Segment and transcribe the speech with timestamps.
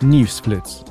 [0.00, 0.82] Nieuwsflits.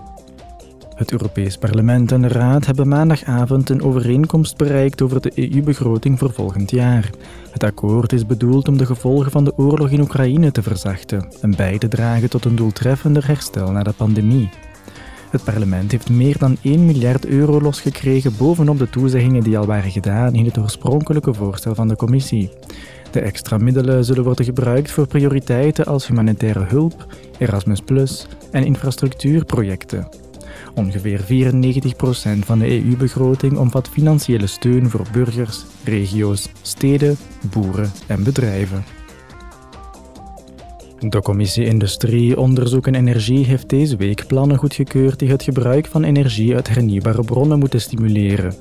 [0.96, 6.34] Het Europees Parlement en de Raad hebben maandagavond een overeenkomst bereikt over de EU-begroting voor
[6.34, 7.10] volgend jaar.
[7.52, 11.56] Het akkoord is bedoeld om de gevolgen van de oorlog in Oekraïne te verzachten en
[11.56, 14.50] bij te dragen tot een doeltreffender herstel na de pandemie.
[15.30, 19.92] Het parlement heeft meer dan 1 miljard euro losgekregen bovenop de toezeggingen die al waren
[19.92, 22.50] gedaan in het oorspronkelijke voorstel van de commissie.
[23.12, 27.06] De extra middelen zullen worden gebruikt voor prioriteiten als humanitaire hulp,
[27.38, 30.08] Erasmus en infrastructuurprojecten.
[30.76, 37.18] Ongeveer 94% van de EU-begroting omvat financiële steun voor burgers, regio's, steden,
[37.52, 38.84] boeren en bedrijven.
[41.00, 46.04] De Commissie Industrie, Onderzoek en Energie heeft deze week plannen goedgekeurd die het gebruik van
[46.04, 48.54] energie uit hernieuwbare bronnen moeten stimuleren.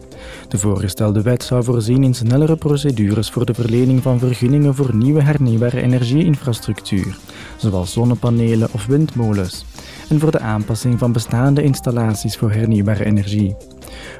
[0.49, 5.23] De voorgestelde wet zou voorzien in snellere procedures voor de verlening van vergunningen voor nieuwe
[5.23, 7.17] hernieuwbare energieinfrastructuur,
[7.57, 9.65] zoals zonnepanelen of windmolens,
[10.09, 13.56] en voor de aanpassing van bestaande installaties voor hernieuwbare energie.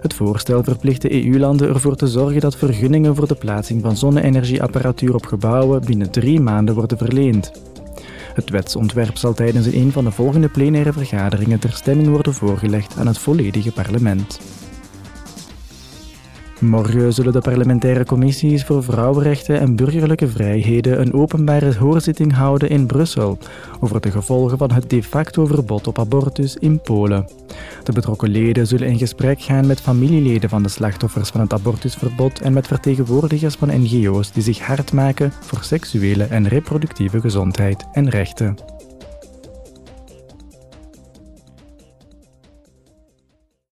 [0.01, 5.15] Het voorstel verplicht de EU-landen ervoor te zorgen dat vergunningen voor de plaatsing van zonne-energieapparatuur
[5.15, 7.53] op gebouwen binnen drie maanden worden verleend.
[8.37, 13.07] Het wetsontwerp zal tijdens een van de volgende plenaire vergaderingen ter stemming worden voorgelegd aan
[13.07, 14.41] het volledige parlement.
[16.61, 22.87] Morgen zullen de parlementaire commissies voor vrouwenrechten en burgerlijke vrijheden een openbare hoorzitting houden in
[22.87, 23.39] Brussel
[23.81, 27.29] over de gevolgen van het de facto verbod op abortus in Polen.
[27.83, 32.41] De betrokken leden zullen in gesprek gaan met familieleden van de slachtoffers van het abortusverbod
[32.41, 38.09] en met vertegenwoordigers van NGO's die zich hard maken voor seksuele en reproductieve gezondheid en
[38.09, 38.57] rechten.